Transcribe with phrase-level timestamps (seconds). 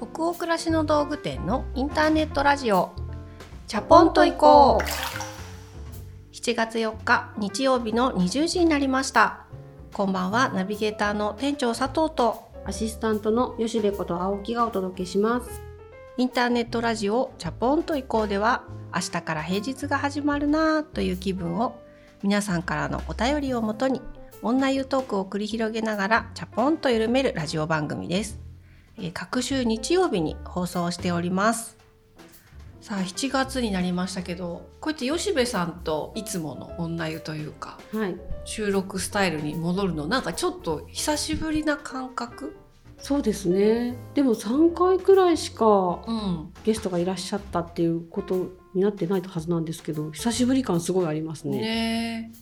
[0.00, 2.94] 北欧暮らしの道具店のインターネットラジオ。
[3.66, 6.34] チャポンと行こう。
[6.34, 9.44] 7月4日日曜日の20時になりました。
[9.92, 15.60] こんばんはナビゲーターの店長佐藤とアシスタントの吉部こと青木がお届けします。
[16.16, 18.64] インターネットラジオチャポンと行こうでは
[18.94, 21.78] 明日から平日が始まるなという気分を
[22.22, 24.00] 皆さんからのお便りをもとに
[24.40, 28.49] 女湯トークを繰り広げながらチャポンと緩めるラジオ番組です。
[29.00, 31.78] えー、各週日曜日に放送しております。
[32.80, 38.16] さあ7月になりましたけどこうやって吉部さんといつもの女湯というか、はい、
[38.46, 42.56] 収録スタイルに戻るのなんかちょっと久しぶりな感覚？
[43.02, 43.96] そうですね。
[44.14, 46.00] でも3回くらいしか
[46.64, 51.58] ゲストがいらっしゃったっていうことになってないはずなんですけど久しぶり感すごいありますね。
[51.58, 52.32] ね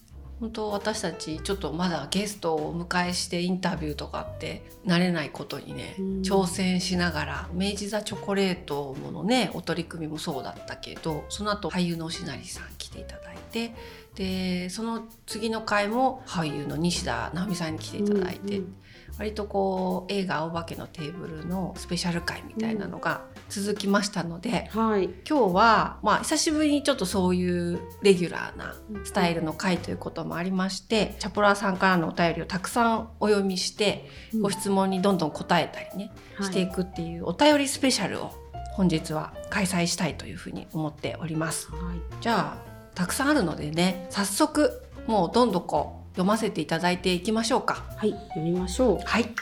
[0.41, 13.75] 本当私たちちょっとまだゲストをお迎えしてインタビューとかって慣れないことにね、うん、挑戦しながら明治座チョコレートのねお取り組みもそうだったけどその後俳優のおしなりさん来ていただいて
[14.15, 18.59] でその次の回も俳優の西田直美さんに来ていただいて。
[18.59, 18.75] うんうん
[19.19, 38.33] 割とこう映画「お化けのテーブル」のスペシャル回みたいなのが続きましたので、うんはい、今日は、まあ、久しぶりにちょっとそういうレギュラーなスタイルの回ということもありまして、うん、チャポラーさんからのお便りをたくさんお読みして、うん、ご質問にどんどん答えたりね、していくっていうお便りスペシャルを
[38.75, 41.73] 本日は開催したいというふうに思っております。
[41.73, 47.85] はい、じゃあたくさんあるのでね早速もうどんどこ読ませていただいていきましょうか。
[47.97, 48.99] はい読みましょう。
[49.05, 49.33] はい。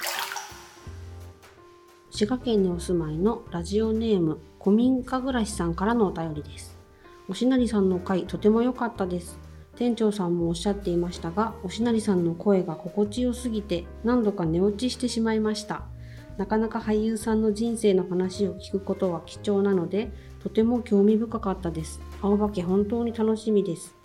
[2.11, 6.77] 滋賀県にお住まいのラジオネーム古民家暮らしさんからのお便りです。
[7.31, 9.39] おしなりさんの回とても良かったです。
[9.75, 15.87] 店長さんもおっしゃっていましたがおしなりさんの声が心地よすぎて何度か寝落ちしてしまいました。
[16.37, 22.03] なかなか俳優さんの人生の話を聞くことは貴重なのでとても興味深かったです。
[22.21, 23.96] 青化け本当に楽しみです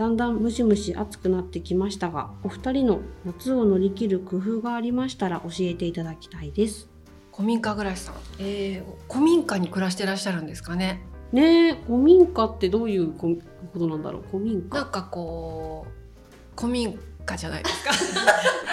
[0.00, 6.88] だんだんムシムシ暑くなってきましたがお二人の夏を乗り切る工夫がありましたら教えていただきたいです。
[7.36, 11.02] 古民家暮らしさん、えー、古民家に暮らしてらっしゃるんですかね。
[11.32, 13.36] ね古民家ってどういうこ
[13.74, 14.22] となんだろう？
[14.30, 14.74] 古民家。
[14.74, 17.90] なんかこう古民家じゃないですか。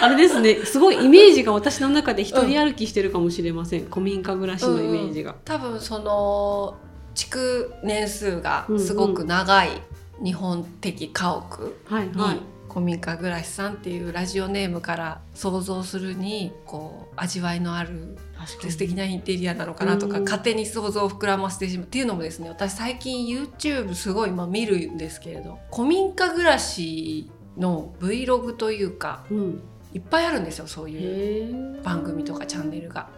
[0.00, 0.64] あれですね。
[0.64, 6.78] すごいイメージが私の中で一人歩きしてるかもしれません、うん、古民家暮らしのイメージが、うん、多分その
[7.14, 9.82] 築年数がすごく長い
[10.22, 29.62] 日本的家屋に古民家暮らしさんっていうラジオネームから想像するにこう味わいのある素敵なインテリアなのかなとか勝手に想像を膨らませてしまうっていうのもですね私最近 YouTube すごい今見るんですけれど古民家暮らしの Vlog というか、うん、
[29.92, 33.08] いっぱいあるんですよそういう番組とかチャンネルが。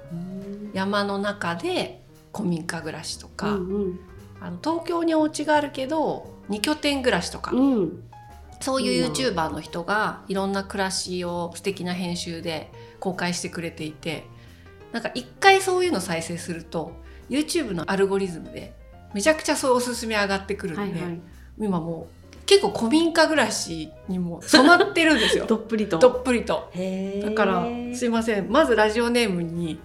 [0.72, 2.00] 山の中で
[2.32, 4.00] 古民家暮らしとか、うんうん、
[4.40, 8.02] あの東京にお家があるけど2拠点暮らしとか、うん、
[8.60, 14.24] そういう YouTuber の人がいろんな暮らしを素敵な編集で公開してくれていて
[14.92, 16.92] なんか一回そういうの再生すると
[17.30, 18.74] YouTube のアルゴリズムで
[19.14, 21.20] めちゃくちゃそうおすすめ上がってくるんで、はいはい、
[21.58, 25.46] 今もう結構古民家暮らしにも染まってるんですよ。
[25.48, 26.00] どっぷりと。
[26.00, 26.72] どっぷりと。
[27.22, 28.50] だからすいません。
[28.50, 29.78] まずラジオネームに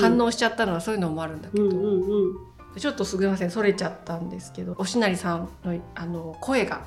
[0.00, 6.82] 反応しちゃったのはそういうのもあるんだけど、うんうんうんちょっとすみませんそれちゃったんですけどおしなりさんのあの声が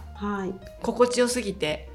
[0.81, 1.89] 心地よすぎて、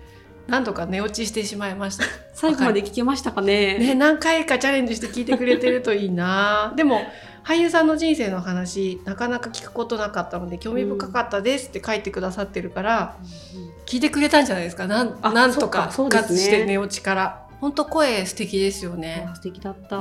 [0.50, 2.04] 何度か寝落ちしてしまいました。
[2.34, 3.78] 最後まで聞けましたかね？
[3.78, 6.72] ね何回かチャレンジして聞いてくれてるといいな。
[6.76, 7.00] でも
[7.44, 13.16] 俳優さんの人生の話なかなか聞くことなかったので興味深かったですって書いてくださってるから、
[13.54, 14.86] うん、聞いてくれたんじゃないですか。
[14.86, 17.46] なんなんとか復活して寝落ちから。
[17.60, 19.28] 本当声素敵ですよね。
[19.34, 19.96] 素敵だった。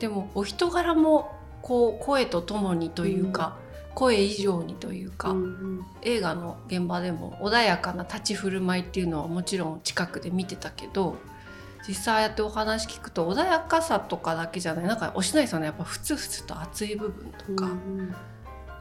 [0.00, 3.56] でもお人柄もこう声とともにというか、
[3.88, 11.16] うん、声以上にというか、うんうん、映画の現場でも穏やかな立ち振る舞いっていうのはもちろん近くで見てたけど
[11.86, 18.14] 実際ああやってお話聞くと穏やかさとかだけじゃないなんかおしないさんのやっぱふつふつと熱い部分とか、うんうん、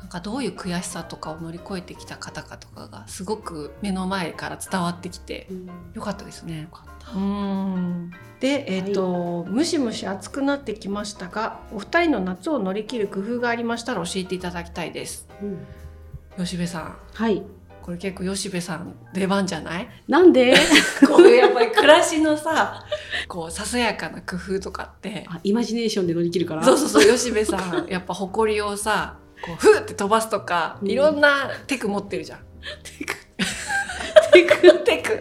[0.08, 6.70] なんかどういう悔しさとかを乗り越えてきた方かとかがすごく目の前から伝わってきて、うん、よかったですね。
[7.14, 8.12] うん。
[8.40, 15.28] で、えーと、はい、ムシムシ暑くなってきましたがお二人の夏を乗り切る工夫がありましたら教えていただきたいです。
[15.42, 16.98] うん、吉部さん。
[17.14, 17.44] はい。
[17.82, 19.90] これ結構吉部さん出番じゃない？
[20.08, 20.56] なんで？
[21.06, 22.86] こうやっぱり暮らしのさ
[23.28, 25.26] こうささやかな工夫とかって。
[25.28, 26.64] あイマジネーションで乗り切るから？
[26.64, 27.88] そうそうそう吉部さん。
[27.90, 32.40] やっぱ誇りをさこうふーって飛ばすとか、いろんなテク持ってるじゃん。
[32.84, 33.16] テク。
[34.34, 35.20] テ クテク。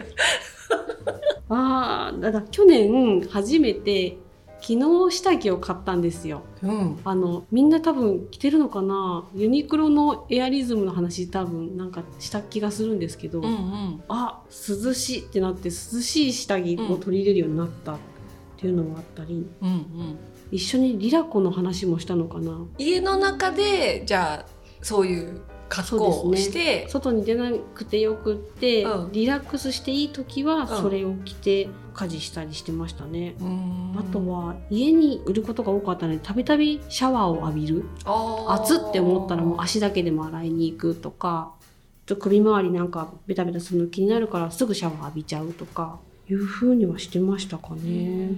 [1.49, 4.17] ああだから去年初めて
[4.59, 4.73] 昨
[5.09, 9.25] 日下着を買ったんですよ、うん、あのみんな多分着てるのかな？
[9.35, 15.71] ユニクロのエアリズムの話多分なんかした気がするんですけど、うんうん、あ涼しいってなって涼
[16.01, 17.97] しい下着を取り入れるようになったっ
[18.57, 20.17] ていうのもあったり、うんうん、
[20.51, 22.57] 一緒にリラコの話もしたのかな？
[22.77, 24.45] 家の中でじゃあ
[24.81, 37.83] そういう格好をして、ね、外に出なくてよくって、うん、リラックスしていい時はそれを着て家事したりしてましたね、うん、あとは家にいることが多かったのでたびたびシャワーを浴びる。
[38.47, 41.51] 暑って思ったらもう足だけでも洗いに行くとか
[42.17, 48.29] 首周りなんかベタベタするの気になるからすぐシャワー浴びちゃうとかいうふうにはしてましたかね。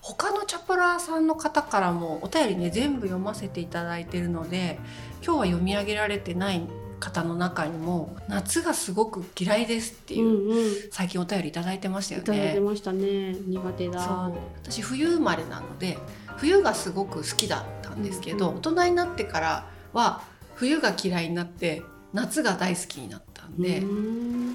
[0.00, 4.78] 他のチャプラーさんの方からもお便りね全部読ませていただいてるので
[5.24, 6.62] 今日は読み上げられてない
[7.00, 12.26] 方の中にも夏がすごく嫌いですっていう、うんうん、最近お便り頂いてましたよね。
[12.26, 13.32] 頂いてましたね。
[13.32, 14.30] 苦手だ。
[14.62, 15.98] 私冬生まれなので
[16.36, 18.54] 冬がすごく好きだったんですけど、うん。
[18.54, 20.22] うん、大人になってからは
[20.54, 21.82] 冬が嫌いになって
[22.12, 23.82] 夏が大好きになったんで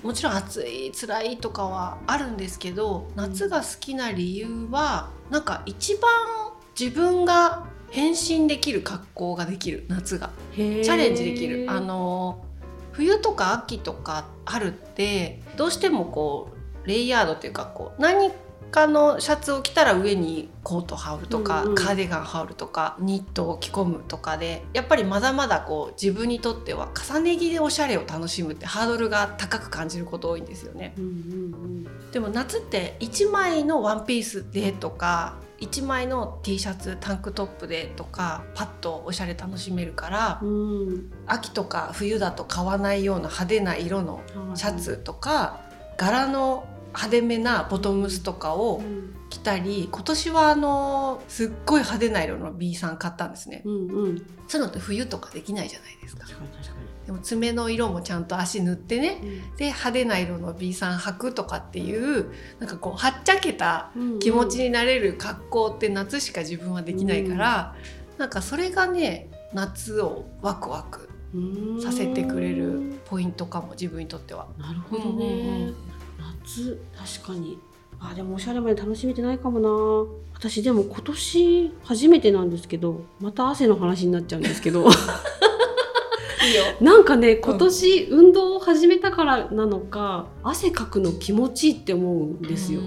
[0.03, 6.09] もちろん暑い辛いとかはあるんですけど夏が好きな理由はなんか一番
[6.80, 9.86] 自分が変身できる格好ができる。
[9.88, 10.30] 夏が。
[10.56, 11.65] チャレンジできる。
[11.69, 12.45] あの
[12.91, 16.50] 冬とか秋とか春ってどうしてもこ
[16.83, 18.36] うレイヤードっていうかこう何か
[18.88, 30.94] のシャツを着たら上にコート羽織るとか、うんうん、カーディガン羽織るとかニットを着込むとかでやっぱりまだまだこう自分にとっては重ね着でおしゃれを楽しむってハードルが高く感じること多いんですよね。
[30.98, 31.16] うんうんう
[32.07, 44.22] ん、でも夏って1枚のワンピースでとか1枚の T シャツタンクトップでとかパッとおしゃれ楽しめるから、うん、秋とか冬だと買わないような派手な色の
[44.56, 45.60] シャツとか、
[45.98, 48.81] 柄の派手めなボトムスとかを
[49.30, 56.25] 着たり、うん、今年はあのすっごい派手な色の B さん買ったんですね、うんうん、そういうのって冬とかできないじゃないですか。
[57.06, 67.75] でも爪の色もちゃんと足塗ってね、うん、で派手な色の B さん履くとかっていうなんかこうはっちゃけた気持ちになれる格好って夏しか自分はできないから、
[68.13, 71.09] うん、なんかそれがね夏をワクワク
[71.81, 74.47] させてくれるポイントかも自分にとっては。
[74.59, 75.75] なるほどね、うんうん、
[76.44, 76.81] 夏
[77.21, 77.59] 確かに。
[78.01, 79.69] あでもおしゃれまで楽しめてないかもな。
[80.33, 84.88] 私でも今年初めてなんですけどまた汗の話になっちゃうんですけど。
[86.81, 92.81] なんかね今年運動を始めたからなのか汗かくの気持ちいいって思うんですよ。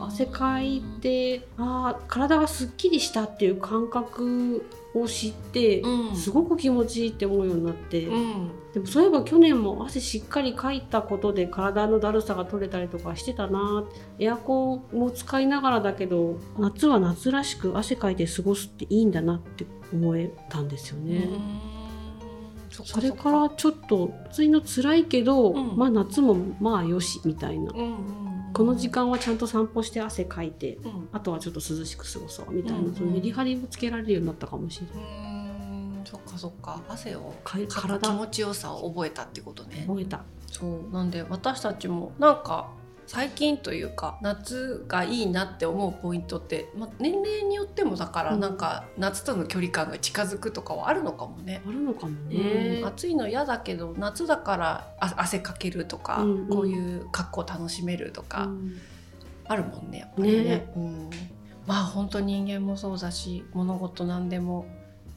[0.00, 4.64] 汗かいてあ体がすっきりしたっていう感覚
[4.94, 13.84] を知って、うん、すごく気持ちいいって思うようになって、うん、でもそういえば去年も汗しっかりかいたことで体のだるさが取れたりとかしてたな
[14.20, 21.28] エアコンも使いながらだけど夏は夏らしく汗かいて過ごすっていいんだなって思えたんですよね。
[22.70, 36.04] それからちょっと暑いの辛いけど、うん、まあ夏もまあよしみたいな、うんうんうん、この時間はちゃんと散歩して汗かいて、うん、あとはちょっと涼しく過ごそうみたいな、うんうん、そのメリハリもつけられるようになったかもしれない。
[36.04, 36.80] そっかそっか。
[36.88, 39.84] 汗を体気持ちよさを覚えたってことね。
[39.88, 40.22] 覚えた。
[40.46, 40.92] そう。
[40.92, 42.70] なんで私たちもなんか
[43.06, 51.62] 最近というか夏がいいなって思うポイントって、まあ、年齢によってもだからなんか夏との距離感が近づくとかはあるのかもね。
[51.66, 58.48] あるのかもね、うん、暑いの嫌だけど夏だから汗かけるとか、うんうん、こういう格好楽しめるとか、
[59.46, 60.44] あるもんねやっぱりね。
[60.44, 60.72] ね。
[60.76, 61.10] うん、
[61.66, 64.66] まあ本当人間もそうだし物事何でも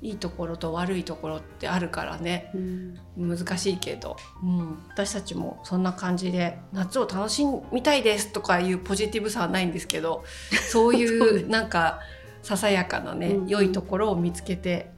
[0.08, 2.98] いいところと悪いところってあるからね、うん、
[3.38, 10.24] 難しいけど、うん、私たちもそんな感じで夏を楽しみたいですとかいうポジティブさはないんですけど
[10.72, 12.00] そういうなんか
[12.42, 14.92] ささやかなね、うん、良いところを見つけて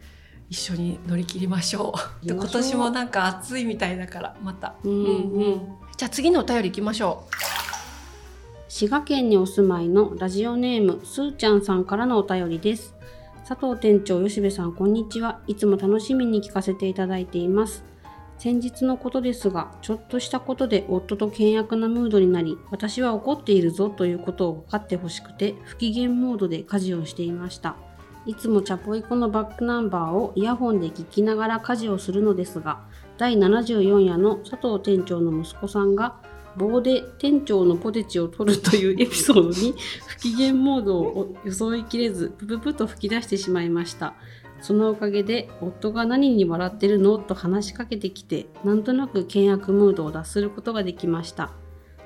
[0.47, 2.25] 一緒に乗り切りましょう。
[2.25, 5.61] で今年もなんか暑いみたいだからまた、うんうん、
[5.97, 7.35] じゃあ次のお便りいきましょう。
[8.67, 12.93] 滋賀県にお住まいのラジオネームすーちゃんさんからのお便りです。
[13.49, 15.41] 佐藤店長、吉部さん、こんにちは。
[15.47, 17.83] いつも楽しみに聞かせていただいています。
[18.37, 27.75] 先日のことですが、ちょっとしたことで夫と険悪なムードになり、私は怒っているぞということを分かってほしくて、不機嫌モードで家事をしていました。
[28.27, 32.81] いつもチャポイコのバックナンバーをイヤホンで聞きながら家事をするのですが、
[33.17, 36.17] 第74夜の佐藤店長の息子さんが
[36.57, 39.75] 棒で店長のポテチを取るというエピソードに
[40.07, 44.15] 不機嫌モードを装いきれずプププと吹き出してしまいました。
[44.61, 51.51] そのおかげで夫が何に笑ってるのと話しかけてきてなんとなく険悪ムードを脱することができました。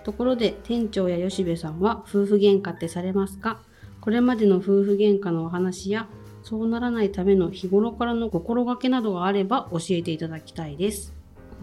[0.04, 3.62] ところで店長や吉部さんは夫婦喧嘩ってされますか？
[4.02, 6.08] これまでの夫婦喧嘩のお話や
[6.44, 11.16] そうならないための日頃からの心がけなどがあれば教えていただきたいです。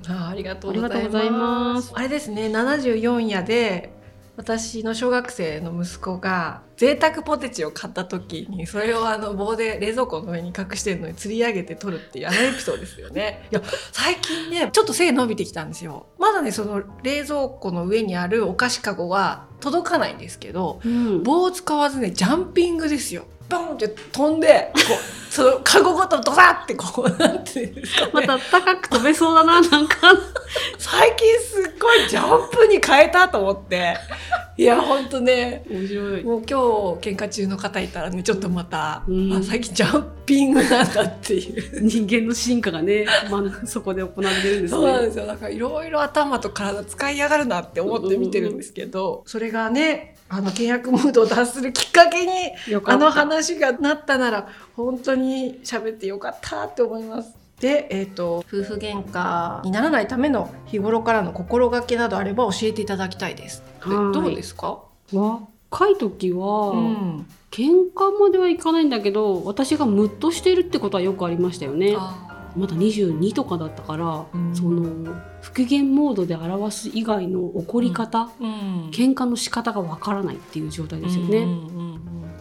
[0.09, 4.01] あありがとうございますあれですね74夜で
[4.41, 13.47] 私の小学生の息子が贅沢ポテチを買った時にそれをあの棒で冷蔵庫の上に隠してるのに釣り上げて取るっていうあのエピソードですよね。
[13.53, 13.61] いや
[13.93, 16.07] 最近ねちょっと背伸びてきたんですよ。
[16.19, 23.25] まだねその冷蔵庫の上にあるお菓子かごは届かないんですけど、うん、棒を使わずねジャンピングですよ。
[23.51, 29.97] ボンって飛んでこう そのカゴごとドサってこうなんていうんですか、ね、また高く飛べそうだな なんか。
[30.77, 33.97] 最近すっごいジャンプに変えたと思って。
[34.57, 35.63] いや本当ね。
[35.71, 36.25] 面白い。
[36.25, 36.55] もう今日
[37.11, 41.81] 喧嘩中の方いたらねちょっとまた、うん、あ最近ジャンピングなんだっていう。
[41.83, 44.81] 人間の進化がね、まあ、そこで行われてるんですね。
[44.81, 45.27] そうなんですよ。
[45.27, 52.33] だからいろいろ頭と体使いやがるなって思って見てるんですけど、うんうん、それがねあの契約ムードを脱するきっかけに
[52.85, 57.37] あの話がなったなら本当に喋ってよかったって思います。
[57.59, 63.63] で、えーと、夫婦喧嘩にならないための日頃からの心がけなどあれば教えていただきたいです。
[63.85, 64.79] どうですか？
[65.13, 71.97] 若い時は、うん、喧嘩まではいかないんだけど私がムッとしてるってことはよくありましたよね。
[72.57, 81.39] まだ22とかだったから、うん、その不機嫌モードで表す以外の怒り方、うん、喧嘩の仕方がわからないっていう状態ですよね。
[81.39, 81.91] うんうんうん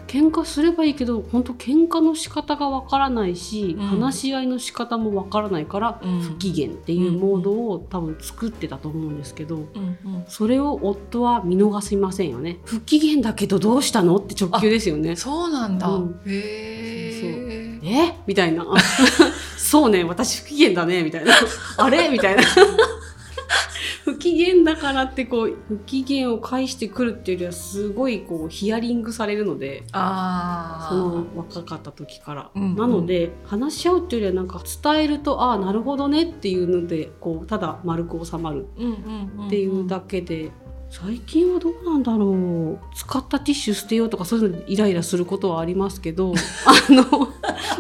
[0.09, 12.57] 喧嘩すればいいけど本当喧嘩の仕方がわからないし、うん、話し合いの仕方もわからないから、うん、不機嫌っていうモードを多分作ってたと思うんですけど、うんうん、それを夫は見逃しませんよね。
[12.65, 15.15] 不機嫌だけどどうしたのって直球ですよね。
[15.15, 18.65] そうなんだ、うん、へええみたいな
[19.69, 21.31] そうね私不機嫌だねみたいな。
[21.77, 22.09] あれ？
[22.09, 22.41] みたいな。
[24.03, 38.65] 不機嫌だからってこう不機嫌を返してくるっていうよりはすごいこうヒアリングされるのであその若かった時から、うんうん、なので話し合うっていうよりはなんか伝えるとああなるほどねっていうのでこうただ丸く収まる
[39.45, 40.51] っていうだけで
[40.89, 42.95] 最近はどうなんだろう。
[42.95, 46.33] 使ったティッシュ捨てようとかそういうのイライラすることはありますけど。
[46.65, 47.03] あの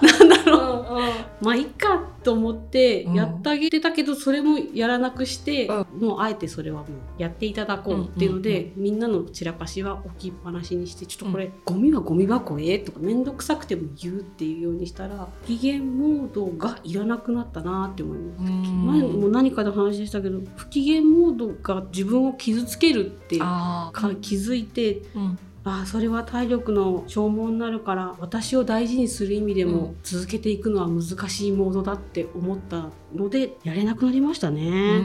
[0.01, 1.11] なんだろう、うんうん、
[1.41, 18.51] まあいっかと思ってやってあげてたけど、それもやらなくして、うん、もうあえてそれはもうやっていただこうっていうので、みんなの散らかしは置きっぱなしにしてちょっとこれ、うん、ゴミはゴミ箱へとか面倒くさくても言うっていうようにしたら機嫌モードがいらなくなったなって思います。
[18.71, 35.01] 前も何かで話したけど不機嫌モードが自分を傷つけるってか気づいて、うんあそれは体力の消耗になるから私を大事にする意味でも続けていくのは難しいモードだって思ったのでやれなくなりましたね。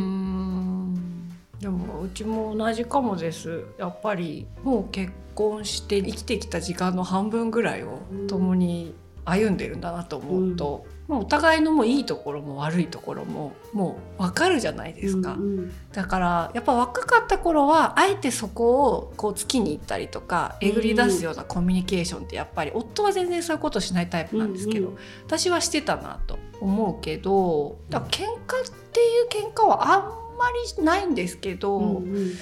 [1.61, 3.65] でもうちも同じかもです。
[3.79, 8.95] やっぱりもう結婚して生きてきた時間の半分ぐらいを共に
[9.25, 30.03] 歩んでるんだなと思うと、まあ、お互いのもういいところも悪いところももう分かるじゃないですか、うんうん、だからやっぱ若かった頃はあえてそこをこう月に行ったりとかえぐり出すようなコミュニケーションってやっぱり夫は全然そういうことしないタイプなんですけど、うんうん、私はしてたなと思うけどだから喧嘩っていう喧嘩はあん
[30.39, 30.47] ま
[30.79, 31.79] りないんですけど。
[31.79, 32.33] うんうん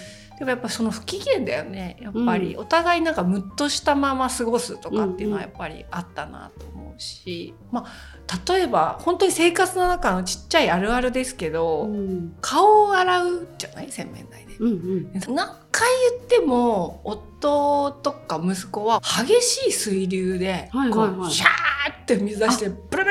[0.43, 21.19] でもやっぱその不機嫌だよねやっぱり、お互いなんかムッとしたまま過ごすとかっていうのはやっぱりあったなと思うし、まあ例えば本当に生活の中のちっちゃいあるあるですけど、うん、顔を洗うじゃない洗面台で、うんうん、何回言っても夫とか息子は激しい水流でこう、はいはい。
[21.21, 23.02] はい、シャーって水出してブル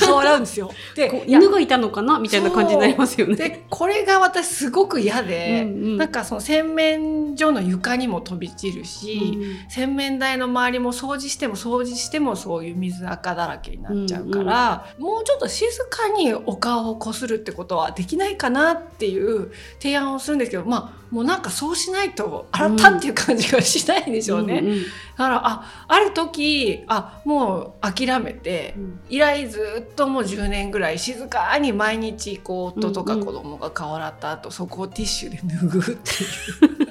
[0.00, 0.70] 顔洗うんですよ。
[0.94, 3.36] で犬がいたのかなみたいな感じになりますよね。
[3.36, 24.60] でこれが私すごく嫌で、うんうん、なんかその洗面所の床にも飛び散るし、うん、洗面台の周りも掃除しても掃除してもそういう水垢だらけになっちゃうから、うんうん、もうちょっと静かにお顔をこするってことはできないかなっていう提案をするんですけどまあもうなんかそうしないと洗ったっていう感じがしないんでしょうね。
[24.60, 36.89] うんうんうん、だからあある時あもう諦めて、うん、以来ずっともう10年ぐらい静かに毎日こう夫とか子供が顔洗った後、うんうん、そこをティッシュで拭うっていう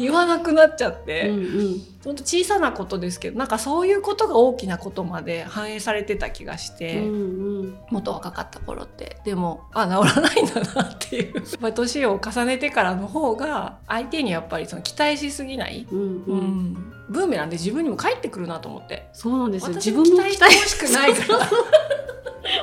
[0.00, 1.46] 言わなくなっちゃって、うんうん、
[2.02, 9.18] 本当小さなことですけどなんかそういうことが大きなことまで反映されてた気がして、うんうん、もっと若かった頃って。
[9.24, 11.72] でもあ治らないんだなっていう。
[11.72, 19.08] 年を重ねてからの方が相手にやっぱりその期待しすぎない、うん、うん、ブーメランで自分にも返ってくるなと思って。
[19.12, 19.76] そうなんですよ。
[19.76, 21.50] 自分も期待してほしくないから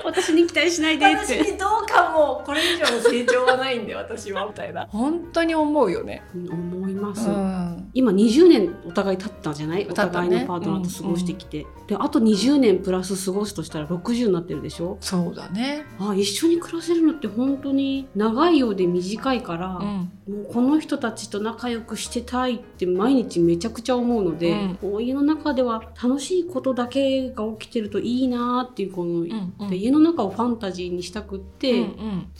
[0.07, 1.37] 私に期待しないでって。
[1.39, 4.45] 私にどうかもこれ以上の成長はないんで私は。
[4.47, 9.87] みたいな本当に思うよね、思います、うん、今20年お互い経ったじゃない？
[9.89, 11.81] お互いのパートナーと過ごしてきて、ねうん。
[11.81, 14.97] うん、であと20年プラス過ごすとしたら60になってるでしょ？
[15.01, 15.85] そうだね。
[15.99, 31.85] あ一緒に暮らせるのって本当に長いようで短いから、うん、もうこの人たちと仲良くしてたいって毎日めちゃくちゃ思うので、うん、家の中では楽しいことだけが起きてるといいなっていうこの、うんうん、家の中をファンタジーにしたくって、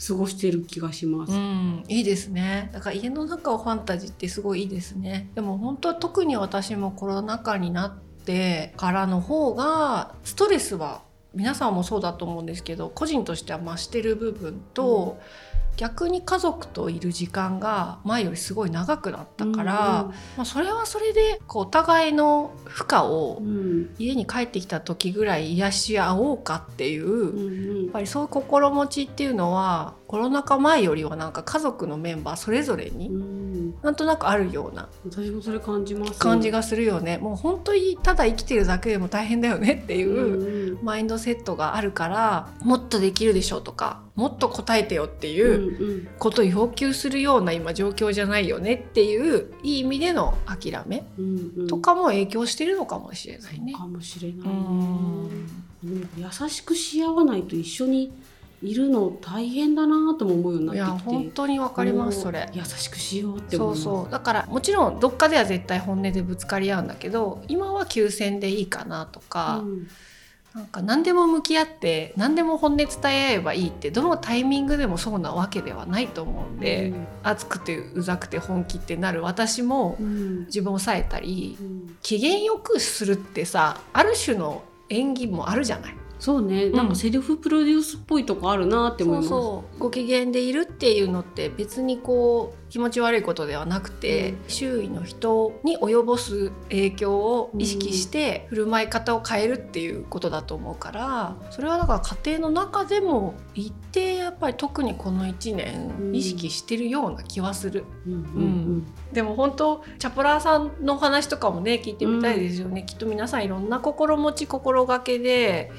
[0.08, 2.70] 過ごしてる気がします、うん、いいですね。
[2.74, 5.29] だから家の中をファンタジーってすごいいいですね。
[5.36, 11.01] でも本当は特に私もコロナ禍になってからの方がストレスは
[11.34, 15.47] 皆さんもそうだと思うんですけど個人としては増してる部分と、うん
[15.77, 23.41] 逆に家族といる時間が前よりすごい長くなったから、うんまあ、それはそれでこうお互いの負荷を
[24.00, 33.10] 家に帰ってきた時ぐらい癒し合おうかっていう、うんうん、やっぱりそういう心持ちっていうのはコロナ禍前よりはなんか家族のメンバーそれぞれに
[33.84, 34.89] なんとなくあるような。
[35.05, 36.19] 私もそれ感じます。
[36.19, 37.17] 感じがするよね。
[37.17, 51.03] もう本当にただ生きてるだけでも大変だよねっていうマインドセットがあるからもっとできるでしょうとかもっと答えてよっていうことを要求するような今状況じゃないよねっていういい意味での諦め
[51.69, 53.74] とかも影響してるのかもしれないね。
[53.74, 56.07] かもしれないね。
[56.17, 58.12] 優しくし合わないと一緒に
[58.63, 61.09] いるの大変だなとも思うようになってきて。
[61.11, 62.49] 本当にわかりますそれ。
[62.53, 64.11] 優しくしようって思そうそう。
[64.11, 69.87] だからもちろんどっかでは絶対本音でぶつかり合うんだけど今は休戦でいいかなとか、うん、
[70.55, 79.21] なんか何でも向き合って何でも本音伝え合えばいいってどのタイミングでもそうなわけではないと思うんで、うん、熱くてうざくて本気ってなる。
[79.21, 79.97] 私も
[80.47, 85.95] 自分を抑えたり、うん、機嫌よくするってさある種の演技もあるじゃない。
[86.19, 89.79] そうね、なんかセルフプロデュースっぽいとこあるなって思います、そうそう。
[89.79, 107.85] ご機嫌でいるっていうのって別にこう気持ち悪いことではなくて、うん、周囲の人に及ぼす影響を意識して振る舞い方を変えるっていうことだと思うからそれはだから家庭の中でも一定やっぱり特にこの1年意識してるような気はする。
[108.05, 115.72] うん、うん、でも本当チャポラーさんの話とかもね聞いてみたいですよね、きっと皆さんいろんな心持ち心がけで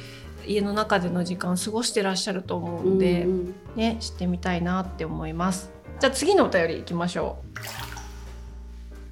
[0.48, 5.70] 家の中での時間過ごしてらっしゃると思うんで、うんうん、ね知ってみたいなって思います。
[6.00, 7.58] じゃあ次のお便りいきましょう。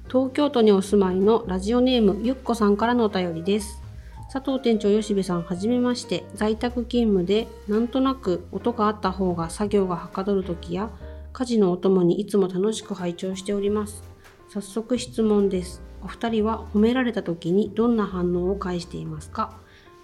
[0.09, 3.83] 東京都にお住まいのラジオネームゆっこさんからのお便りです。
[4.31, 10.89] 佐藤店長吉部さんはじめまして在宅勤務でなんとなく音があった方が作業がはかどる時や
[11.31, 14.03] 家事のお供にいつも楽しく拝聴しております
[14.49, 19.53] 早速質問ですお二人は褒められた時にどんな反応を返していますか？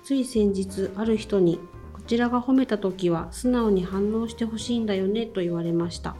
[0.04, 1.60] つい先日ある人に
[1.94, 6.16] こちらが褒めた時は素直に反応してほしいんだよねと言われました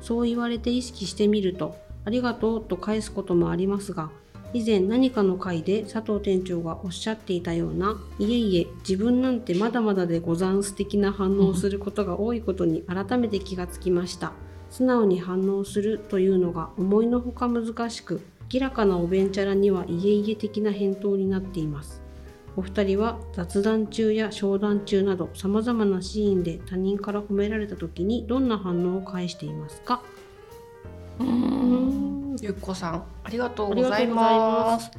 [0.00, 4.10] そう言われて意識してみると、ありがとうと返すこともありますが、
[4.52, 14.32] 以前何かの回で佐藤店長がおっしゃっていたような、いえいえ、自分なんてまだまだでござんす的な反応をすることが多いことに改めて気がつきました。
[14.70, 18.20] 素直に反応するというのが思いのほか難しく、
[18.52, 22.05] 明らかなおべんちゃらにはいえいえ的な返答になっています。
[22.56, 30.02] お二人は雑談中や商談中など様々なシーンで他人から褒められた時にどんな反応を返していますか？
[31.20, 32.36] うん。
[32.40, 34.90] ゆっこさんありがとうございます。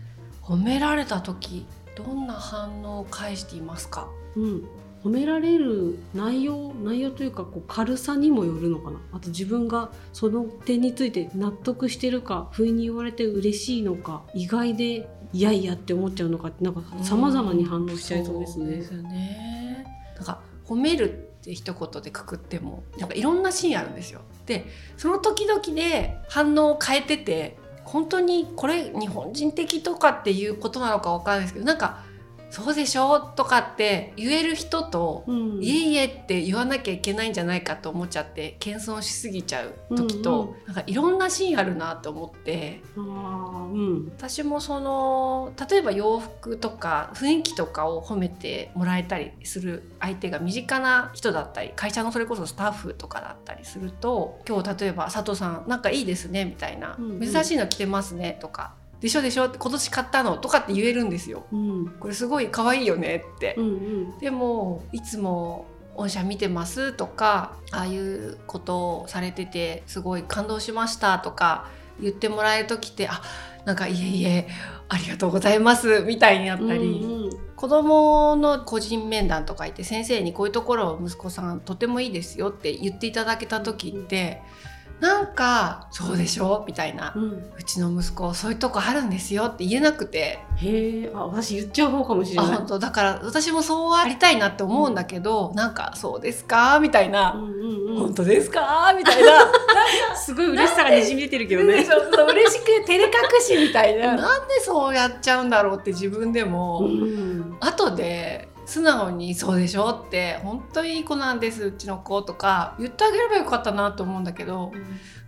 [0.41, 1.65] 褒められた時
[1.95, 4.63] どんな反応を返していますか、うん、
[5.03, 8.99] 褒められる内容内容というかこう軽さにもよるのかな。
[9.11, 18.77] あと自分がその点について納得してるか不意に言われて嬉しいのか意外でいやいやって思っちゃうのかなんか様々に反応しちゃいそうですね。
[18.77, 19.85] ですよね
[20.15, 24.21] なんか褒めるって一言でくくってもなんかいろんなシーンあるんですよ。
[24.45, 24.65] で
[24.97, 32.03] その時々で反応を変えてて本当にこれ日本人的とかっていうことなのかわかんないですけどなんか
[32.49, 40.49] そうでしょとかって言える人と、うん、いえいえって言わなきゃいけないんじゃないかと思っちゃって謙遜しすぎちゃう時と、うん。
[40.49, 71.67] うん、なんかいろんなシーンあるなと思って、うん、私もその例えば洋服とか雰囲気とかを褒めてもらえたりする相手が身近な人だったり会社のそれこそスタッフとかだったりすると今日例えば「佐藤さんなんかいいですね」みたいな、うんうん「珍しいの着てますね」とかでしょでしょ今年買ったのとかって言えるんですよ、うん、これすごい可愛いよねって、うんうん、でもいつも御社見てますとかああいうことをされててすごい感動しましたとか
[71.99, 73.21] 言ってもらえる時ってあ
[73.65, 74.47] なんかいえいえ
[74.89, 84.66] ありがとうございますみたいになったり、うんうん、子供の個人面談とか言って先生にこういうところ息子さんとてもいいですよって言っていただけた時って、うん
[84.99, 86.63] なんかそうでしょ？
[86.65, 90.39] みたいな、うん、うちの息子そういうとこあるんですよって言えなくて。
[90.55, 92.45] へえ私言っちゃう方かもしれない。
[92.57, 92.79] 本当。
[92.79, 96.79] だから私もそうありたいなって思うんだけど、うん、なんかそうですか？
[96.79, 98.91] みたいな、うんうんうん、本当ですか？
[98.97, 99.51] みたいな。
[100.17, 101.83] すごい嬉しさがにじみ出てるけどね。
[101.85, 104.15] そうそう嬉しく照れ隠しみたいな。
[104.15, 114.71] なんでそうやっちゃうんだろうって自分でも、うん、後で素直に「そうでしょ」って「本当いい子なんですうちの子」とか言ってあげればよかったなと思うんだけど、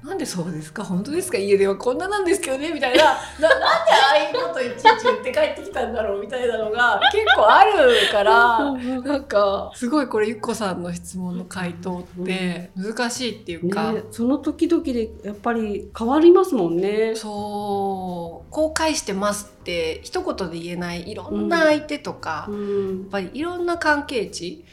[0.03, 0.83] うん、なんでそうですか？
[0.83, 1.37] 本当ですか？
[1.37, 3.05] 家ではこんななんですけどねみたいな。
[3.05, 7.71] ななんでああいうこといちいち言って帰ってきたんだろうみたいなのが結構ある
[8.11, 17.15] からなんかすごいこれゆっこさんの質問の回答って難しいっていうか、ね、その時々でやっぱり変わりますもんね。
[17.15, 18.51] そう。
[18.51, 24.65] 後悔してますって一言で言えないいろんな相手とか、うん、やっぱりいろんな関係値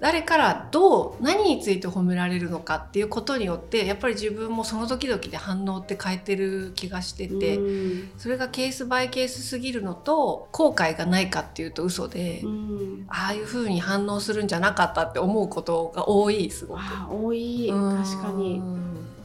[0.00, 7.60] 誰からどう何について褒められるのかっていうことによってやっぱり自分もその時々で反応って変えてる気がしてて、う
[8.06, 16.80] ん、それがケースバイケースすぎるのと後悔がないかっていうと嘘で、うん、ああいうふうに反応するんじゃなかったって思うことが多いすごく。
[17.10, 17.70] 多い。
[17.70, 18.62] 確かに、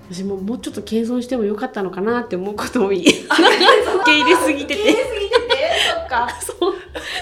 [0.09, 3.05] 私ももうちょっと謙遜してもよかったのかなって思うこと多い。
[4.11, 4.81] 入れすぎてて。
[4.81, 5.45] 受け入れすぎてて
[5.95, 6.29] そっか。
[6.41, 6.75] そう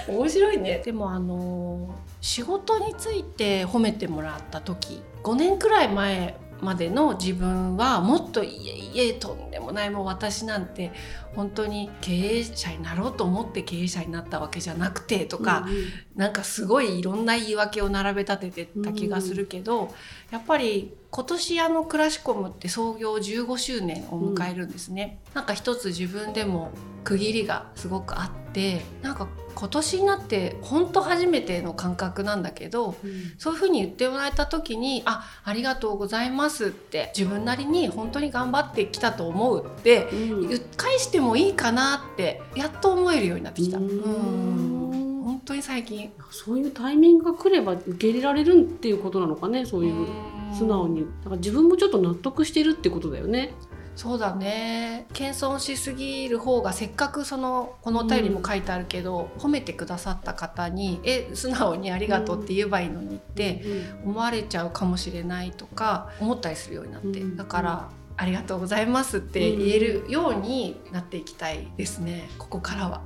[0.08, 0.82] 面白いね。
[0.84, 10.92] でもあの仕事について褒めてもらった時、5年くらい前までの自分はもっといえいえとんでもないもう私なんて
[11.36, 19.92] 本当に経営者になろうと思って経営者になったわけじゃなくてとか、うんうん、なんかすごいいろんな言い訳を並べ立ててた気がするけど、うんうん、
[20.32, 26.72] やっぱり今年あのクラシコムって創業15周年を迎えるんですね、うん、なんか一つ自分でも
[27.04, 29.28] 区切りがすごくあってなんか
[29.64, 43.78] 今年になって本当初めての感覚なんだけど、うん、そういうふうに言ってもらえた時に「あありがとうございます」って自分なりに本当に頑張ってきたと思うって、うん、言返してもいいかなってやっと思えるようになってきた。
[43.78, 45.22] うん。
[45.24, 46.12] 本当に最近。
[46.30, 50.08] そういうタイミングが来れば受け入れられるっていうことなのかねそういう
[50.54, 51.06] 素直に。
[51.06, 53.54] だから自分もちょっと納得してるってことだよね
[53.96, 55.06] そうだね。
[55.14, 63.64] 謙遜しすぎる方がせっかくそのこのお便りも書いてあるけど、うん、褒めてくださった方に「え素直にありがとう」って言えばいいのにって
[64.04, 72.30] 思われちゃうかもしれないとか思ったりするようになって、うん、だから「ありがとうございます」って言えるようになっていきたいですね。
[72.38, 73.02] ここからは。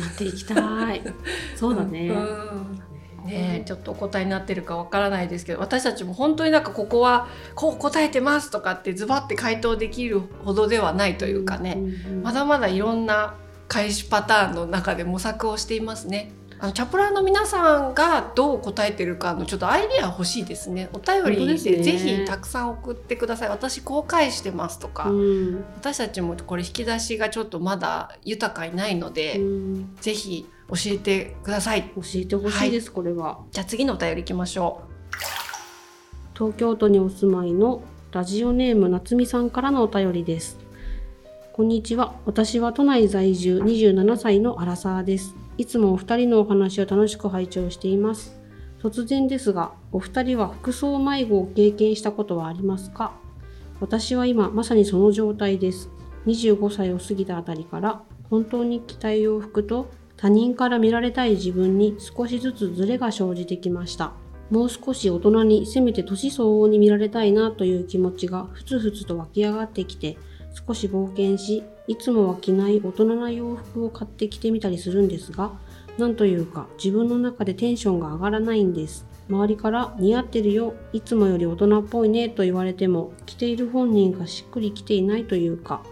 [0.00, 1.02] なっていきたい。
[1.54, 2.97] そうだね、うん
[3.28, 11.78] ね、ちょっとお答えになってるかわからないですけど私たちも本当になんかここはこう答えてますとかってズバッて回答できるほどではないというかね、
[12.22, 13.34] まだまだいろんな
[13.68, 16.32] 返しパターンの中で模索をしていますね。
[16.60, 20.88] あのチャプラーの皆さんがどう答えてるかのちょっとアイディア欲しいですね。
[20.92, 31.92] お便りでぜひたくさん送ってください、私こう返してますとか、うん、私たちもこれ引き出しがちょっとまだ豊かにないので、うん、ぜひ教えてください。
[31.94, 33.38] 教えてほしいです、はい、これは。
[33.52, 34.88] じゃあ次のお便りいきましょう。
[36.34, 40.58] 東京都にお住まいのラジオネーム夏美さんからのお便りです。
[41.52, 42.14] こんにちは。
[42.26, 48.40] 私は都内在住27歳のアラサーですいつもお二人のお話を楽しく拝聴しています。
[48.80, 53.12] 突然ですが、お二人は服装迷子を経験したことはありますか？
[53.80, 55.90] 私は今まさにその状態です。
[56.26, 64.12] 25歳を過ぎたあたりから本当に着たい洋服と他人から見られたい自分に少しずつズレが生じてきました。
[64.50, 70.16] もう少し大人にせめて年相応に見られたいなという気持ちがふつふつと湧き上がってきて
[70.66, 75.52] 少し冒険しいつもは着ない大人な洋服を買ってきてみたりするんですが、
[75.96, 79.06] なんというか自分の中でテンションが上がらないんです。
[79.28, 85.82] 周りから似合ってるよ、いつもより大人っぽいねと言われても、着ている本人がしっくりきていないというか、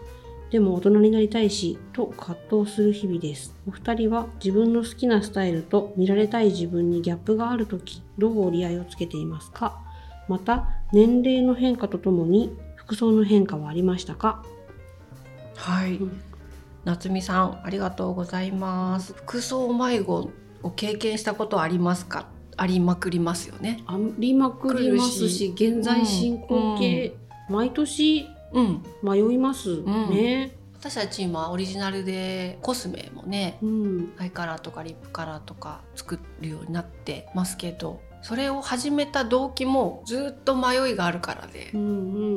[0.51, 3.55] でも大人になりたいし、と葛藤する日々です。
[3.67, 9.81] お二人は自分の好きなスタイルと見られたい自分にギャップがあるとき、どう折り合いをつけていますか？
[10.29, 14.45] また、年齢の変化とともに服装の変化はありましたか？
[15.57, 16.23] はい、うん、
[16.85, 19.12] 夏美さんありがとうございます。
[19.14, 20.31] 服装迷子
[20.62, 22.27] を経験したことありますか？
[22.57, 23.83] ありまくりますよね。
[23.87, 27.14] ありまくりますし現在進行形、
[27.49, 28.27] うん、毎年
[29.03, 41.85] 迷いますね、私たち今オリジナルでコスメもね、うん、アイカラーとかリップカラーとか作るようになってますけどそれを始めた動機もずっと迷いがあるからで、うんう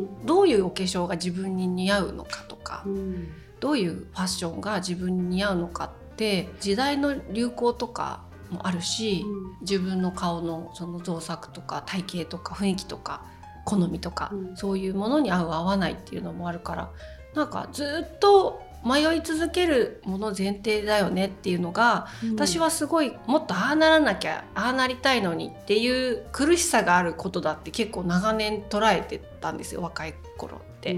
[0.02, 3.28] ん、どういうお化粧が自分に似合うのかとか、うん、
[3.60, 8.22] どういうファッションが自分に似合うのかって時代の流行とか
[8.52, 13.26] もあるし、うん、自分の顔のその造作とか体型とか雰囲気とか
[13.66, 16.92] 好みとか、うん、そういうものに合う合わないっていうのもあるから
[17.34, 30.98] なんかずっと迷い続けるもの前提だよねっていうのが、うん、私はすごいもっとああならなきゃああなりたいのにっていう苦しさがあることだって結構長年捉えてたんですよ若い頃って。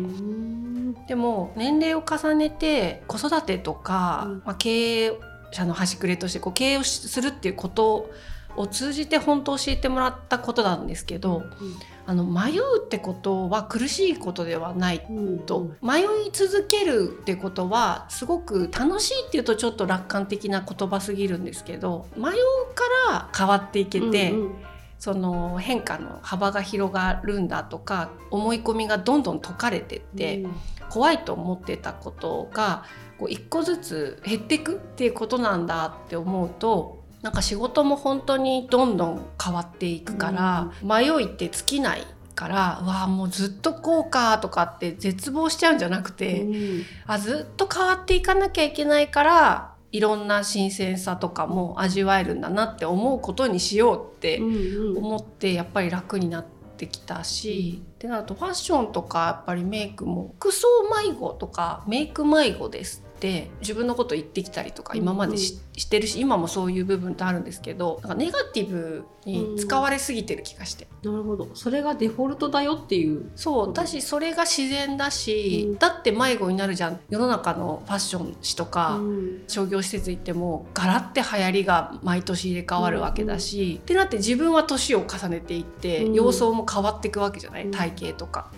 [1.07, 5.19] でも年齢を重ねて子育てとか、うん、まあ、経営
[5.51, 8.09] 者の端くれとしてこう経営をするっていうこと
[8.55, 11.75] を通じて本当教えてもらったことなんですけど、うん、
[12.11, 15.07] あの迷うってことは苦しいことではない
[15.45, 22.33] と、うん、迷い続けるってことはすごく楽しいっていうとちょっと楽観的な言葉すぎるんですけど迷う
[22.75, 24.31] から変わっていけて。
[24.31, 24.55] うんうん。
[25.01, 30.51] その変化の幅が広がるんだとか思い込みがどんどん解かれてって、うん、
[30.91, 32.85] 怖いと思ってたことが
[33.17, 42.05] こう一個ずつ減っていくっていうことなんだって思うとなんか仕事も本当にどんどん変わっていくから、うん、迷いって尽きない
[42.35, 56.45] からわあもうずっとこうかとかって絶望しちゃうんじゃなくて、うん、あずっと変わっていかなきゃいけないからいろんな新鮮さとかも味わえるんだなって思うことにしようって思ってやっぱり楽になっ
[56.77, 60.67] てきたし、うん、ってなるとファッションとかやっぱりメイクも服装
[61.05, 71.49] 迷子とかメイク迷子ですって自分のこと言ってきたりとか今までししてるし今もそういう部分ってあるんですけどなんかネガティブに使われすぎてる気がして、うん、なるほど。
[71.53, 73.29] それがデフォルトだよっていう。
[73.35, 88.51] そうだしそれが自然だし、うん、だって迷子になるじゃん世の中のファッション誌とか、うん、商業施設行ってもガラって流行りが毎年入れ替わるわけだし、ってなって自分は年を重ねていって、様相も変わっていくわけじゃない体型とか。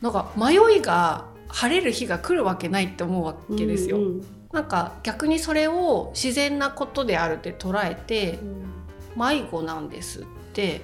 [0.00, 3.98] なんか迷いが晴れる日が来るわけないって思うわけですよ。
[3.98, 10.82] うんうん、なんか逆にそれを自然なことであるって捉えて、うん、迷子なんですって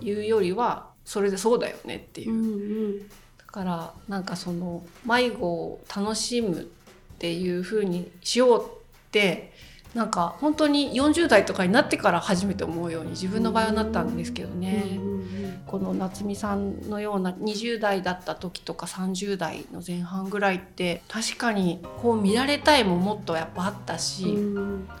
[0.00, 2.32] いうよりはそれでそうだよねっていう。
[2.32, 2.48] うんう
[2.96, 6.64] ん、だからなんかその迷子を楽しむっ
[7.18, 8.68] ていう風にしようっ
[9.10, 9.52] て
[9.94, 15.00] なんか本当に40代とかになってから初めて思うように自分の場合はなったんですけどね、
[15.66, 24.36] この夏美さんのような20代だった時とか30代の前半ぐらいって確かにこう見られたいももっとやっぱあったし、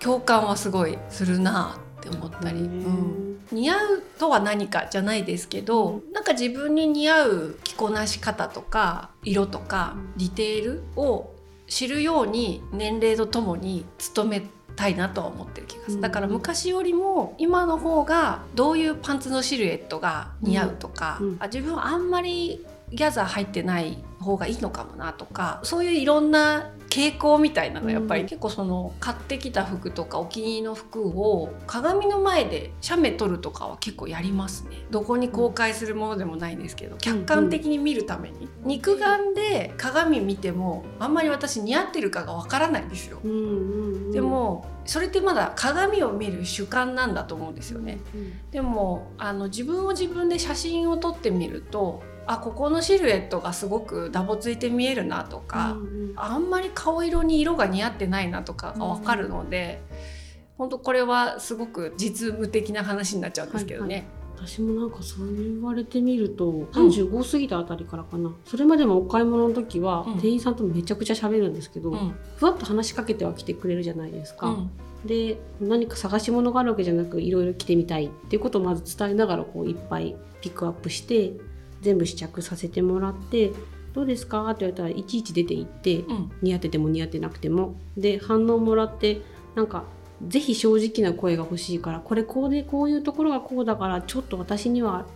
[0.00, 11.34] 共感はすごいするなって思ったり、うん、似合うとは何かじゃないですけどなんか自分に似合う着こなし方とか色とかディテールを
[11.66, 14.42] 知るように年齢とともに努め
[14.76, 21.28] たいなとは思ってる気がする、だから昔よりも今の方がどういうパンツのシルエットが似合うとか、うん。
[21.28, 34.84] うん、あ自分はあんまりギャザー入ってない方がいいのかもなとかそういういろんな傾向みたいなのやっぱり結構その買ってきた服とかお気に入りの服を鏡の前で写メ撮るとかは結構やりますね。
[34.90, 38.48] どこに公開するものでもないんですけど客観的に見るために。
[38.64, 43.20] 肉眼で鏡見てもあんまり私似合ってるかがわからないんですよ。
[44.12, 48.00] でもそれってまだ鏡を見る主観なんだと思うんですよね。
[48.50, 59.96] でもあの自分を自分で写真を撮ってみるとあここのシルエットがすごくダボついて見えるなとか、うんうん、あんまり顔色に色が似合ってないなとかが分かるので、うん、
[60.58, 63.94] 本当これはすごく実務的な話になっちゃうんですけどね。
[63.94, 64.48] はいはい。
[64.48, 74.46] 私もなんかそう言われてみると35過ぎたあたりからかな、うん、それまでもお買い物の時は、店員さんとめちゃくちゃ喋るんですけど、うん、ふわっと話しかけては来てくれるじゃないですか。
[74.50, 74.70] うん、
[75.04, 81.32] で何か探し物があるわけじゃなくいろいろ着てみたいっていうことをまず伝えながらこういっぱいピックアップして
[81.80, 83.52] 全部試着させてもらって
[83.92, 84.48] どうですか？
[84.50, 87.74] って言われたらいちいち出て行って、うん、似合ってても似合ってなくても。
[87.96, 89.22] で反応もらって
[89.54, 89.84] なんか
[90.26, 95.06] 是非正直な声が欲しいからこれこうでこういうところがこうだからちょっと私には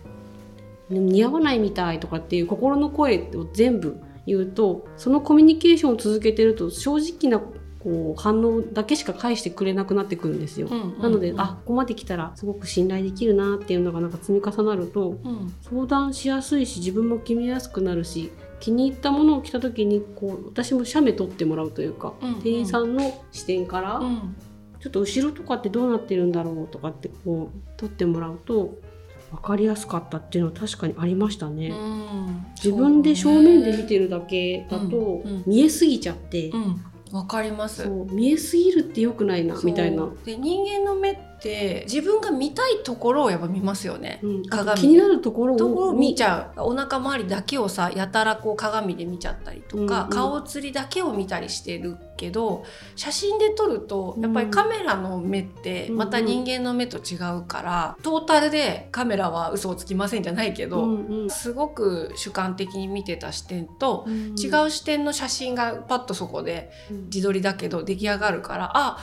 [0.89, 7.39] 似合わないみたいとかっていう心の声を全部言うとそのコミュニケーションを続けてると正直な
[7.85, 10.67] こう反応だけしか返してくれなくなってくるんですよ。
[10.71, 24.35] うんうんうん、なのであここまで来たらすごく信頼できるなっていうのがなんか積み重なると、うん、相談しやすいし自分も決めやすくなるし気に入ったものを着た時にこう私も写メ撮ってもらうというか、うんうん、店員さんの視点から、うん、
[24.79, 28.79] ちょっと後ろとかってどうなってるんだろうとかってこう撮ってもらうと
[29.31, 31.71] 分かりやすかったっていうのは確かにありましたね。
[32.55, 36.51] 自分で正面で見てるだけだと見えすぎちゃって、
[37.15, 37.87] わかります。
[38.11, 40.11] 見えすぎるってよくないなみたいな。
[40.25, 44.81] で人間の目っって自分が見たいところをやっぱ見ますよね、うん、鏡。
[44.81, 46.61] 気になるところを見ちゃう。
[46.61, 52.63] お腹周りだけをさやたらこう鏡で見ちゃったりとか、うんうん、顔つりだけを見たりしてるけど
[52.95, 66.71] 写真で撮るとやっぱりカメラの目ってまた人間の目と違うから、トータルでカメラは嘘をつきませんじゃないけど、うんうん、すごく主観的に見てた視点と、違う視点の写真がパッとそこで
[67.13, 68.97] 自撮りだけど出来上がるからあ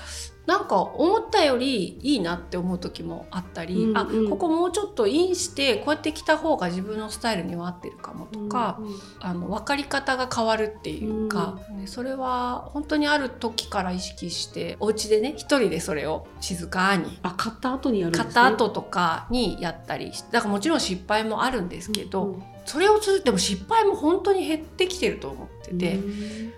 [0.46, 25.98] なんか思ったよりいいなって思う時もあったり、うんうん、あここもうちょっとインしてこうやって着た方が自分のスタイルには合ってるかもとか、うんうん、あの分かり方が変わるっていうか、うん、それは本当にある時から意識してお家でね一人でそれを静かにあ買った後にやるんです、ね、買った後とかにやったりだからもちろん失敗もあるんですけど、うんうんそれをするでも失敗も本当に減ってきてると思ってて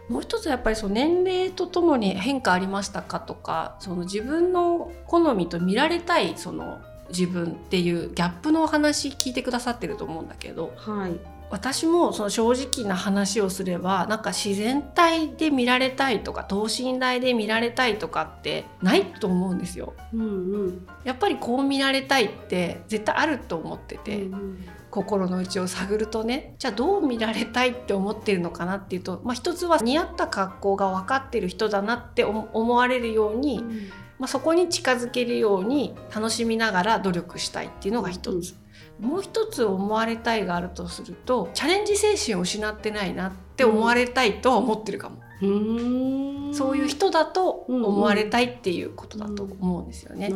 [0.09, 11.13] もう一つやっぱりその年齢とともに変化ありましたかとかその自分の好みと見られたいその自分っていうギャップのお話聞いてくださってると思うんだけど、はい、
[11.51, 19.95] 私もその正直な話をすればなんか自然体で見られたいとか等身大で見られたいとかってないと思うんですよ。
[20.13, 33.71] うんうん、やっぱりこう見られたいって絶対あると思ってて、うんうん、心の内を探るとねじゃあどう見られたいって思ってるのかなっていうと、まあ、一つは似合った格好が分かってる人だなって思われるように、うん、
[34.21, 38.55] まあ、そこに近づけるように楽しみながら努力したいっていうのが一つ。
[39.01, 45.19] うん、もう一つ思われたいがあるとするとチャレンジ精神を失ってないなって思われたいとは思ってるかも。
[46.53, 50.33] そういう人だと思われたいっていうことだと思うんですよね。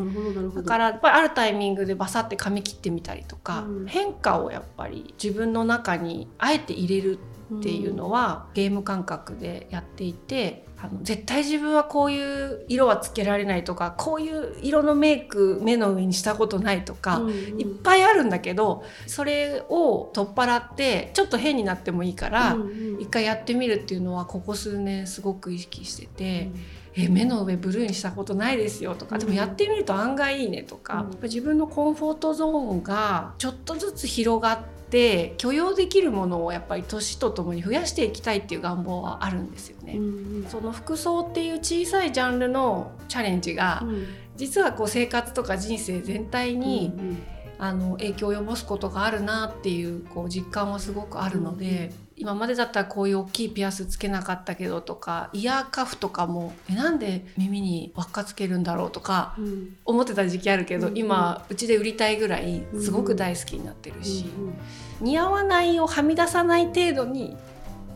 [0.54, 7.18] だからやっぱりあるタイミングでバサって髪切ってみたりとか、変化をやっぱり自分の中にあえて入れる
[7.54, 26.50] っていうのはゲーム感覚でやっていてあの絶対自分はこういう色はつけられないとかこういう色のメイク目の上にしたことないとか、うんうん、いっぱいあるんだけどそれを取っ払ってちょっと変になってもいいから、うんうん、一回やってみるっていうのはここ数年すごく意識してて。
[26.96, 39.92] うん、え目の上ブルーにしたことないですよとか、でもやってみると案外いいねとか、うん、自分のコンフォートゾーンがちょっとずつ広がってって許容できるものをやっぱり年とともに増やしていきたいっていう願望はあるんですよね。
[39.98, 40.04] うん
[40.44, 47.22] うん、その服装っていう小さいジャンルのチャレンジが、うん、実はこう生活とか人生全体に、うんうん、
[47.58, 51.92] あの影響を及ぼすことがあるなっていうこう実感はすごくあるので。
[52.02, 59.36] うん今までだったらこういう大きいピアスつけなかったけどとかイヤーカフとかもえなんで耳に輪っかつけるんだろうとか
[59.84, 64.54] 思ってた時期あるけど、うん、今うちで売りたいぐらいすごく大好きになってるし、うんうん、
[65.00, 67.36] 似合わないをはみ出さない程度に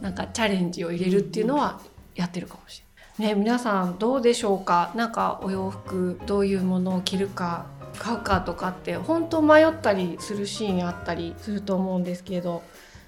[0.00, 1.80] なんかチャレンジを入れるっていうのは
[2.14, 2.80] やってるかもし
[3.18, 3.34] れない。
[3.34, 4.90] ね、皆さんどうでしょうか？
[4.94, 7.66] なんかお洋服どういうものを着るか
[7.98, 12.62] 買うかとかって本当迷ったりするシーンあったりすると思うんですけど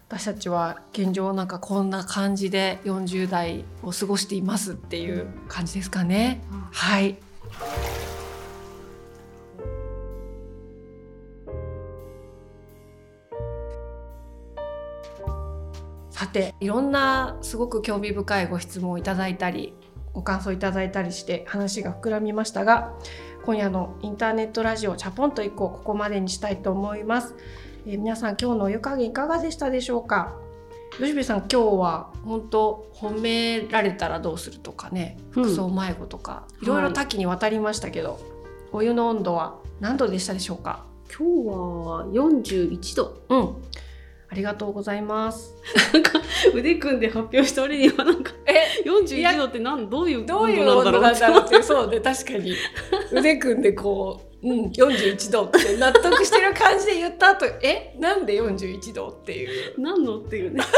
[0.08, 6.42] 私たちは現状なんかこんな感じで40代を過ごしていますっていう感じですかね。
[6.52, 7.16] うん、はい
[16.10, 19.74] さていろんなすごく興味深いご質問をいただいたり
[20.12, 22.94] ご感想いただいたりして話が膨らみましたが
[23.44, 27.34] 今夜のインターネットラジオチャポンと一個ここまでにしたいと思います。
[27.86, 30.34] えー、皆さん今日のお湯加減いかがでしたでしょうか？
[30.98, 38.20] 吉部さん今日は本当褒められたらどうするとかね服装迷子とか、うん、いろいろ多岐にわたりましたけど、はい、
[38.72, 40.84] お湯の温度は何度でしたでしょうか？
[41.16, 43.22] 今日は41度。
[43.28, 43.56] うん。
[44.30, 45.54] ありがとうございます。
[45.92, 46.12] なんか
[46.54, 52.54] 腕組んで発表した割にはなんかえ？41度ってなんどういうどういう温度なんだろうって そうで確かに。
[53.12, 59.80] 腕組んでこううん、41度って納得してる感じで言った後 えなんで41度っていう？
[59.80, 60.62] 何のっていうね。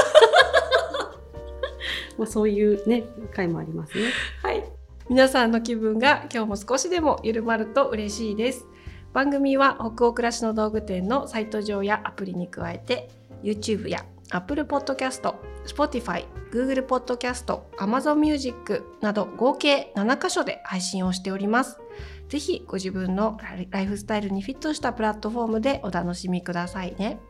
[2.17, 4.05] まあそういうね回もありますね。
[4.43, 4.65] はい。
[5.09, 8.67] 皆さんの気分が今日も少しでも緩まると嬉しいです。
[9.13, 13.09] 番組は北欧暮らしの道具店のサイト上やアプリに加えて
[13.43, 15.35] YouTube や Apple Podcast、
[15.67, 21.79] Spotify、Google Podcast、Amazon Music など合計7カ所で配信をしております
[22.29, 23.39] ぜひご自分の
[23.71, 27.21] ライフスタイルにフィットしたプラットフォームでお楽しみくださいね。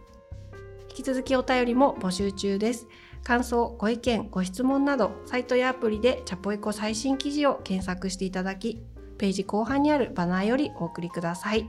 [0.91, 2.87] 引き続きお便りも募集中です。
[3.23, 8.83] 感想、ご意見、ご質問など、サイトやアプリでチャポエコ最新記事を検索していただき、
[9.19, 11.69] ページ後半にあるバナーよりお送りください。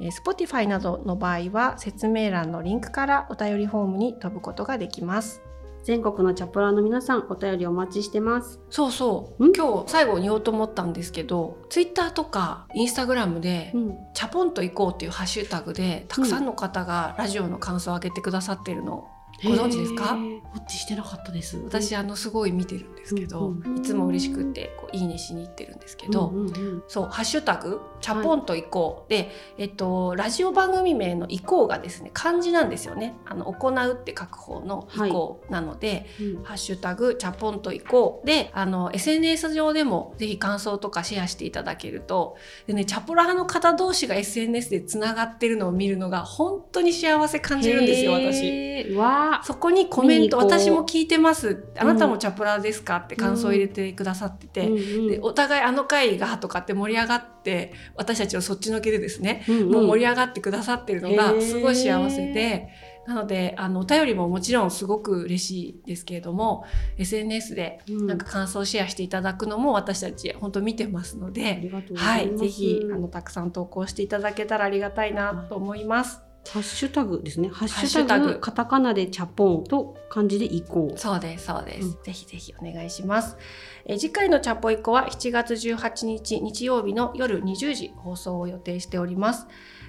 [0.00, 5.42] Spotify などの場合は説明欄のリンクからお便りフォームに飛ぶことができます。
[5.88, 8.60] 全国のチャプラーの皆さんお便りお待ちしてます。
[8.68, 9.52] そうそう。
[9.56, 19.08] 今日最後に言おうと思ったんですけどツイッターとかインスタグラムで、うん、チャポンと行こうっていうハッシュタグでたくさんの方がラジオの感想を上げてくださってるの
[19.44, 20.14] ご存知ですか？
[20.14, 21.58] ウォッチしてなかったです。
[21.58, 33.16] 私あのすごい見てるんですけど、うんうん、いつも嬉しくてこういいねしに行ってるんですけど、うんうんうん、そうハッシュタグチャポンと行こう、はい、でえっとラジオ番組名の行こうがですね漢字なんですよね。
[33.26, 42.36] あの行うって書く方の行こうなので、はいうん、ハッシュタグチャポンと行こうであの SNS 上でもぜひ感想とかシェアしていただけると
[42.66, 48.94] でねチャポラ派の方同士が SNS でつながってるのを見るのが本当に幸せ感じるんですよ私。
[48.96, 51.64] わそこにコメント私も聞いてます。
[51.78, 54.48] あなたもチャプラーですかって感想を入れてくださって。
[54.48, 62.68] て、うん、でお互いあの回がとかって盛り上がって私たちをそっちのけでですね、うんうん、もう盛り上がってくださってるのがすごい幸せで。
[63.06, 66.66] なのであのお便りももちろんすごく嬉しいですけれども
[66.98, 76.27] SNS でなんか感想をシェアしていただくのも私たち本当見てますので、はい、ぜひあのたくさん投稿していただけたらありがたいなと思います。
[76.52, 77.48] ハッシュタグですね。
[77.48, 80.92] ハッシュタグカタカナでチャポンと漢字で移行。
[80.96, 83.36] そうですそうです、うん、ぜひぜひお願いします。
[83.84, 89.46] え次回のチャポイコは7月18日日曜日の夜20時放送を予定しております。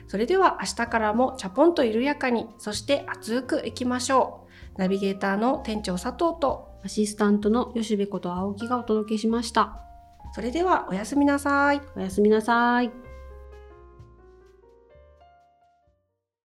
[0.08, 4.42] それでは明日からもチャポンと緩やかに、そして熱くいきましょ
[4.76, 4.80] う。
[4.80, 9.82] ナビゲーターの店長佐藤とアシスタントの吉部こと青木がお届けしました。
[10.34, 11.82] それではおやすみなさい。
[11.96, 13.09] おやすみなさい。